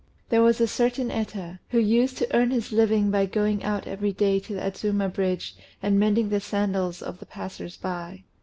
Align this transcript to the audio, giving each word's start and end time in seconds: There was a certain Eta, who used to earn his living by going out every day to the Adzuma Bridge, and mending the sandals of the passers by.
There 0.29 0.41
was 0.41 0.59
a 0.59 0.65
certain 0.65 1.11
Eta, 1.11 1.59
who 1.69 1.77
used 1.77 2.17
to 2.17 2.35
earn 2.35 2.49
his 2.49 2.71
living 2.71 3.11
by 3.11 3.27
going 3.27 3.63
out 3.63 3.85
every 3.85 4.11
day 4.11 4.39
to 4.39 4.53
the 4.55 4.59
Adzuma 4.59 5.09
Bridge, 5.13 5.55
and 5.79 5.99
mending 5.99 6.29
the 6.29 6.41
sandals 6.41 7.03
of 7.03 7.19
the 7.19 7.27
passers 7.27 7.77
by. 7.77 8.23